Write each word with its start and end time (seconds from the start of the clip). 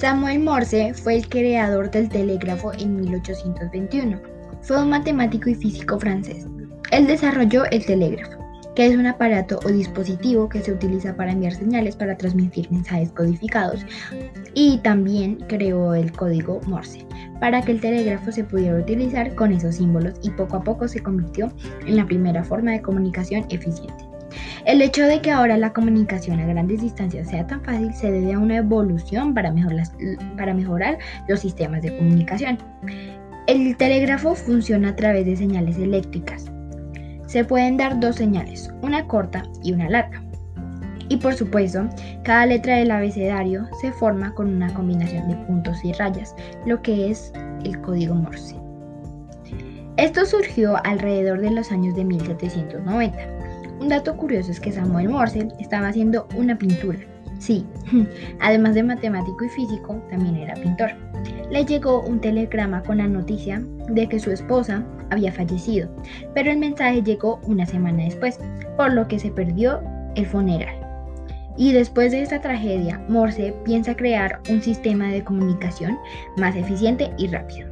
Samuel 0.00 0.40
Morse 0.40 0.94
fue 0.94 1.16
el 1.16 1.28
creador 1.28 1.90
del 1.90 2.08
telégrafo 2.08 2.72
en 2.72 3.02
1821. 3.02 4.18
Fue 4.62 4.82
un 4.82 4.88
matemático 4.88 5.50
y 5.50 5.54
físico 5.54 6.00
francés. 6.00 6.46
Él 6.90 7.06
desarrolló 7.06 7.66
el 7.66 7.84
telégrafo, 7.84 8.38
que 8.74 8.86
es 8.86 8.96
un 8.96 9.04
aparato 9.04 9.60
o 9.62 9.68
dispositivo 9.68 10.48
que 10.48 10.62
se 10.62 10.72
utiliza 10.72 11.14
para 11.14 11.32
enviar 11.32 11.52
señales 11.52 11.96
para 11.96 12.16
transmitir 12.16 12.72
mensajes 12.72 13.10
codificados, 13.10 13.84
y 14.54 14.78
también 14.78 15.36
creó 15.48 15.92
el 15.92 16.10
código 16.12 16.62
Morse 16.66 17.06
para 17.38 17.60
que 17.60 17.72
el 17.72 17.80
telégrafo 17.82 18.32
se 18.32 18.44
pudiera 18.44 18.78
utilizar 18.78 19.34
con 19.34 19.52
esos 19.52 19.74
símbolos 19.74 20.14
y 20.22 20.30
poco 20.30 20.56
a 20.56 20.64
poco 20.64 20.88
se 20.88 21.02
convirtió 21.02 21.52
en 21.86 21.96
la 21.96 22.06
primera 22.06 22.42
forma 22.42 22.70
de 22.70 22.80
comunicación 22.80 23.44
eficiente. 23.50 24.09
El 24.66 24.82
hecho 24.82 25.04
de 25.04 25.20
que 25.20 25.30
ahora 25.30 25.56
la 25.56 25.72
comunicación 25.72 26.38
a 26.38 26.46
grandes 26.46 26.82
distancias 26.82 27.28
sea 27.28 27.46
tan 27.46 27.62
fácil 27.62 27.94
se 27.94 28.10
debe 28.10 28.34
a 28.34 28.38
una 28.38 28.58
evolución 28.58 29.32
para 29.32 29.52
mejorar, 29.52 30.98
los 31.28 31.40
sistemas 31.40 31.82
de 31.82 31.96
comunicación. 31.96 32.58
El 33.46 33.76
telégrafo 33.76 34.34
funciona 34.34 34.90
a 34.90 34.96
través 34.96 35.24
de 35.24 35.36
señales 35.36 35.78
eléctricas. 35.78 36.50
Se 37.26 37.44
pueden 37.44 37.76
dar 37.76 37.98
dos 38.00 38.16
señales, 38.16 38.70
una 38.82 39.06
corta 39.06 39.42
y 39.62 39.72
una 39.72 39.88
larga. 39.88 40.22
Y 41.08 41.16
por 41.16 41.34
supuesto, 41.34 41.88
cada 42.22 42.46
letra 42.46 42.76
del 42.76 42.90
abecedario 42.90 43.66
se 43.80 43.90
forma 43.92 44.34
con 44.34 44.54
una 44.54 44.72
combinación 44.74 45.28
de 45.28 45.36
puntos 45.46 45.84
y 45.84 45.92
rayas, 45.94 46.36
lo 46.66 46.80
que 46.82 47.10
es 47.10 47.32
el 47.64 47.80
código 47.80 48.14
Morse. 48.14 48.56
Esto 49.96 50.24
surgió 50.24 50.76
alrededor 50.84 51.40
de 51.40 51.50
los 51.50 51.72
años 51.72 51.94
de 51.94 52.04
1790. 52.04 53.18
Un 53.80 53.88
dato 53.88 54.14
curioso 54.16 54.50
es 54.50 54.60
que 54.60 54.72
Samuel 54.72 55.08
Morse 55.08 55.48
estaba 55.58 55.88
haciendo 55.88 56.28
una 56.36 56.56
pintura. 56.56 56.98
Sí, 57.38 57.64
además 58.40 58.74
de 58.74 58.82
matemático 58.82 59.44
y 59.44 59.48
físico, 59.48 59.94
también 60.10 60.36
era 60.36 60.54
pintor. 60.54 60.90
Le 61.50 61.64
llegó 61.64 62.02
un 62.02 62.20
telegrama 62.20 62.82
con 62.82 62.98
la 62.98 63.08
noticia 63.08 63.62
de 63.88 64.06
que 64.06 64.20
su 64.20 64.30
esposa 64.30 64.84
había 65.10 65.32
fallecido, 65.32 65.88
pero 66.34 66.50
el 66.50 66.58
mensaje 66.58 67.02
llegó 67.02 67.40
una 67.44 67.64
semana 67.64 68.04
después, 68.04 68.38
por 68.76 68.92
lo 68.92 69.08
que 69.08 69.18
se 69.18 69.30
perdió 69.30 69.80
el 70.14 70.26
funeral. 70.26 70.74
Y 71.56 71.72
después 71.72 72.12
de 72.12 72.22
esta 72.22 72.40
tragedia, 72.40 73.02
Morse 73.08 73.54
piensa 73.64 73.96
crear 73.96 74.40
un 74.50 74.62
sistema 74.62 75.08
de 75.08 75.24
comunicación 75.24 75.98
más 76.36 76.54
eficiente 76.54 77.10
y 77.18 77.28
rápido. 77.28 77.68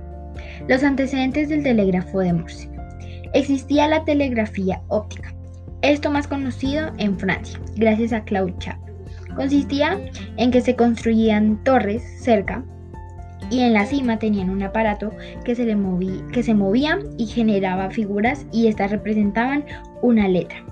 Los 0.67 0.83
antecedentes 0.83 1.51
del 1.51 1.63
telégrafo 1.63 2.21
de 2.21 2.33
Morse. 2.33 2.71
Existía 3.35 3.87
la 3.89 4.05
telegrafía 4.05 4.83
óptica, 4.89 5.35
esto 5.83 6.11
más 6.11 6.27
conocido 6.27 6.93
en 6.99 7.19
Francia, 7.19 7.59
gracias 7.77 8.13
a 8.13 8.25
Claude 8.25 8.55
Chap. 8.59 8.79
Consistía 9.37 9.99
en 10.37 10.51
que 10.51 10.61
se 10.61 10.75
construían 10.75 11.63
torres 11.63 12.03
cerca 12.21 12.65
y 13.51 13.61
en 13.61 13.73
la 13.73 13.87
cima 13.87 14.19
tenían 14.19 14.51
un 14.51 14.63
aparato 14.63 15.13
que 15.45 15.55
se, 15.55 15.65
le 15.65 15.77
que 16.33 16.43
se 16.43 16.55
movía 16.55 16.99
y 17.17 17.27
generaba 17.27 17.91
figuras 17.91 18.47
y 18.53 18.67
estas 18.67 18.91
representaban 18.91 19.65
una 20.03 20.29
letra 20.29 20.65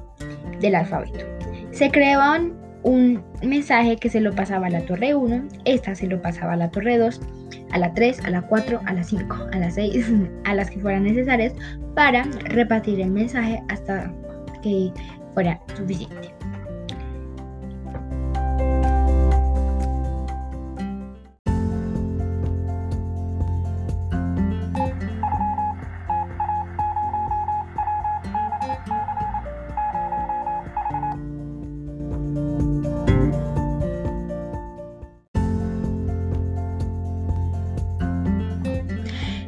del 0.61 0.75
alfabeto. 0.75 1.25
Se 1.71 1.91
creaban 1.91 2.55
un 2.83 3.23
mensaje 3.43 3.97
que 3.97 4.09
se 4.09 4.21
lo 4.21 4.33
pasaba 4.33 4.67
a 4.67 4.71
la 4.71 4.83
torre 4.83 5.15
1, 5.15 5.49
esta 5.65 5.95
se 5.95 6.07
lo 6.07 6.21
pasaba 6.23 6.53
a 6.53 6.57
la 6.57 6.71
torre 6.71 6.99
2, 6.99 7.21
a 7.73 7.79
la 7.79 7.93
3, 7.95 8.25
a 8.25 8.31
la 8.31 8.43
4, 8.43 8.81
a 8.85 8.93
la 8.93 9.03
5, 9.03 9.37
a 9.53 9.59
la 9.59 9.71
6, 9.71 10.13
a 10.45 10.55
las 10.55 10.71
que 10.71 10.79
fueran 10.79 11.05
necesarias 11.05 11.53
para 11.95 12.25
repartir 12.45 13.01
el 13.01 13.11
mensaje 13.11 13.63
hasta 13.69 14.13
que 14.67 14.93
fuera 15.33 15.61
suficiente. 15.77 16.35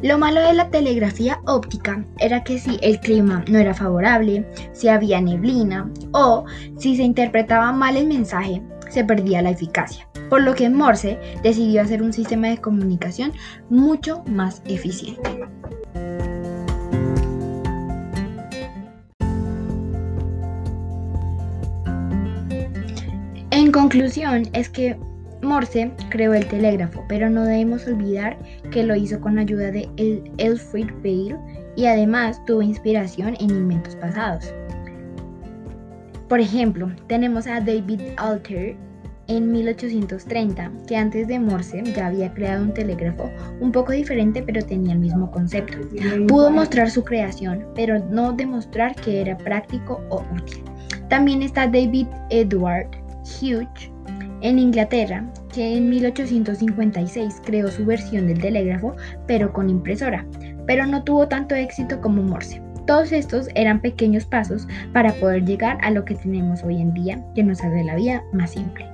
Lo 0.01 0.17
malo 0.17 0.41
de 0.41 0.53
la 0.53 0.71
telegrafía 0.71 1.41
óptica 1.47 2.05
era 2.19 2.45
que 2.45 2.61
si 2.61 2.79
el 2.83 3.01
clima 3.01 3.45
no 3.49 3.59
era 3.59 3.75
favorable, 3.75 4.47
si 4.73 4.89
había 4.89 5.21
neblina 5.21 5.91
o 6.13 6.45
si 6.77 6.97
se 6.97 7.03
interpretaba 7.03 7.73
mal 7.73 7.97
el 7.97 8.07
mensaje, 8.07 8.63
se 8.89 9.05
perdía 9.05 9.43
la 9.43 9.51
eficacia. 9.51 10.09
Por 10.31 10.43
lo 10.43 10.55
que 10.55 10.71
Morse 10.71 11.19
decidió 11.43 11.83
hacer 11.83 12.01
un 12.03 12.13
sistema 12.13 12.47
de 12.47 12.59
comunicación 12.59 13.33
mucho 13.71 14.23
más 14.27 14.63
eficiente. 14.67 15.49
En 23.51 23.73
conclusión, 23.73 24.49
es 24.53 24.69
que 24.69 24.97
Morse 25.43 25.91
creó 26.11 26.35
el 26.35 26.47
telégrafo, 26.47 27.05
pero 27.09 27.31
no 27.31 27.45
debemos 27.45 27.87
olvidar 27.87 28.37
que 28.71 28.83
lo 28.83 28.97
hizo 28.97 29.21
con 29.21 29.39
ayuda 29.39 29.71
de 29.71 29.89
Alfred 30.39 30.89
Bale 31.03 31.39
y 31.77 31.87
además 31.87 32.45
tuvo 32.45 32.63
inspiración 32.63 33.37
en 33.39 33.51
inventos 33.51 33.95
pasados. 33.97 34.53
Por 36.29 36.41
ejemplo, 36.41 36.91
tenemos 37.07 37.47
a 37.47 37.61
David 37.61 38.01
Alter 38.17 38.77
en 39.29 39.53
1830, 39.53 40.73
que 40.87 40.97
antes 40.97 41.29
de 41.29 41.39
Morse 41.39 41.83
ya 41.95 42.07
había 42.07 42.33
creado 42.33 42.65
un 42.65 42.75
telégrafo 42.75 43.31
un 43.61 43.71
poco 43.73 43.93
diferente 43.93 44.43
pero 44.43 44.65
tenía 44.65 44.95
el 44.95 44.99
mismo 44.99 45.31
concepto. 45.31 45.79
Pudo 46.27 46.51
mostrar 46.51 46.91
su 46.91 47.05
creación, 47.05 47.67
pero 47.75 47.99
no 48.11 48.33
demostrar 48.33 48.95
que 48.97 49.21
era 49.21 49.37
práctico 49.39 50.03
o 50.09 50.25
útil. 50.35 50.65
También 51.09 51.43
está 51.43 51.67
David 51.67 52.07
Edward 52.31 52.89
Hughes 53.41 53.91
en 54.41 54.59
Inglaterra, 54.59 55.25
que 55.53 55.77
en 55.77 55.91
1856 55.91 57.43
creó 57.45 57.69
su 57.69 57.85
versión 57.85 58.27
del 58.27 58.41
telégrafo, 58.41 58.95
pero 59.27 59.53
con 59.53 59.71
impresora, 59.71 60.27
pero 60.67 60.87
no 60.87 61.03
tuvo 61.03 61.29
tanto 61.29 61.55
éxito 61.55 62.01
como 62.01 62.23
Morse. 62.23 62.63
Todos 62.87 63.13
estos 63.13 63.49
eran 63.55 63.81
pequeños 63.81 64.25
pasos 64.25 64.67
para 64.93 65.13
poder 65.15 65.45
llegar 65.45 65.79
a 65.83 65.91
lo 65.91 66.05
que 66.05 66.15
tenemos 66.15 66.63
hoy 66.63 66.81
en 66.81 66.95
día, 66.95 67.23
que 67.35 67.43
nos 67.43 67.63
hace 67.63 67.85
la 67.85 67.97
vida 67.97 68.23
más 68.33 68.53
simple. 68.53 68.87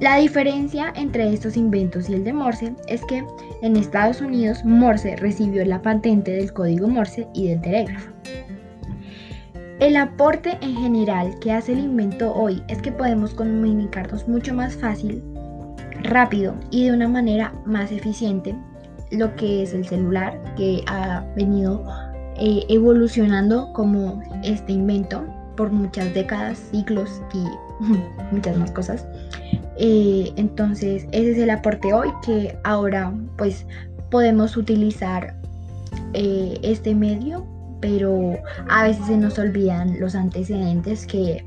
La 0.00 0.16
diferencia 0.18 0.92
entre 0.94 1.32
estos 1.32 1.56
inventos 1.56 2.10
y 2.10 2.14
el 2.14 2.24
de 2.24 2.32
Morse 2.34 2.74
es 2.86 3.02
que 3.06 3.24
en 3.62 3.76
Estados 3.76 4.20
Unidos 4.20 4.62
Morse 4.62 5.16
recibió 5.16 5.64
la 5.64 5.80
patente 5.80 6.32
del 6.32 6.52
código 6.52 6.86
Morse 6.86 7.26
y 7.32 7.48
del 7.48 7.62
telégrafo. 7.62 8.12
El 9.78 9.96
aporte 9.96 10.56
en 10.62 10.74
general 10.74 11.38
que 11.38 11.52
hace 11.52 11.72
el 11.72 11.80
invento 11.80 12.32
hoy 12.32 12.62
es 12.68 12.80
que 12.80 12.90
podemos 12.90 13.34
comunicarnos 13.34 14.26
mucho 14.26 14.54
más 14.54 14.74
fácil, 14.74 15.22
rápido 16.02 16.54
y 16.70 16.86
de 16.86 16.92
una 16.92 17.08
manera 17.08 17.52
más 17.66 17.92
eficiente 17.92 18.54
lo 19.10 19.36
que 19.36 19.62
es 19.62 19.74
el 19.74 19.86
celular 19.86 20.54
que 20.56 20.82
ha 20.86 21.24
venido 21.36 21.84
eh, 22.38 22.64
evolucionando 22.70 23.70
como 23.74 24.22
este 24.42 24.72
invento 24.72 25.26
por 25.58 25.70
muchas 25.70 26.12
décadas, 26.14 26.58
ciclos 26.70 27.20
y 27.34 27.44
muchas 28.34 28.56
más 28.56 28.72
cosas. 28.72 29.06
Eh, 29.76 30.32
entonces 30.36 31.06
ese 31.12 31.32
es 31.32 31.38
el 31.38 31.50
aporte 31.50 31.92
hoy 31.92 32.08
que 32.24 32.56
ahora 32.64 33.12
pues 33.36 33.66
podemos 34.10 34.56
utilizar 34.56 35.36
eh, 36.14 36.58
este 36.62 36.94
medio 36.94 37.46
pero 37.80 38.34
a 38.68 38.84
veces 38.84 39.06
se 39.06 39.16
nos 39.16 39.38
olvidan 39.38 39.98
los 40.00 40.14
antecedentes 40.14 41.06
que, 41.06 41.44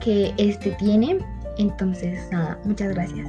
que 0.00 0.32
este 0.38 0.70
tiene. 0.72 1.18
Entonces, 1.58 2.20
nada, 2.30 2.58
muchas 2.64 2.94
gracias. 2.94 3.28